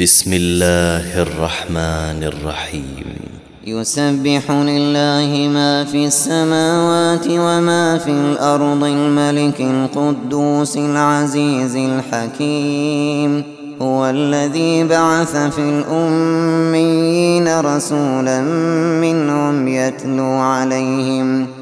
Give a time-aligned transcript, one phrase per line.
[0.00, 3.04] بسم الله الرحمن الرحيم
[3.66, 13.44] يسبح لله ما في السماوات وما في الأرض الملك القدوس العزيز الحكيم.
[13.82, 18.40] هو الذي بعث في الأميين رسولا
[19.00, 21.61] منهم يتلو عليهم.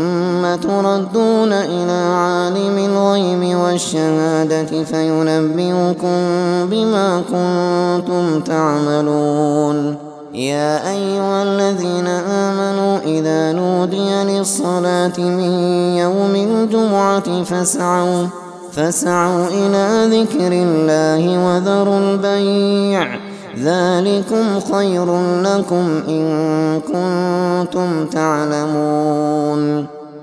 [0.55, 6.17] تردون إلى عالم الغيب والشهادة فينبئكم
[6.71, 9.95] بما كنتم تعملون.
[10.33, 15.51] يا أيها الذين آمنوا إذا نودي للصلاة من
[15.97, 18.25] يوم الجمعة فاسعوا
[18.71, 19.85] فاسعوا إلى
[20.17, 23.07] ذكر الله وذروا البيع.
[23.59, 25.05] ذلكم خير
[25.41, 26.25] لكم إن
[26.81, 29.30] كنتم تعلمون.